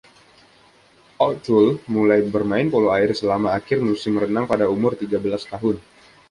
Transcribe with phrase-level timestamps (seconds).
[1.25, 5.75] O’Toole mulai bermain polo air selama akhir musim renang pada umur tiga belas tahun.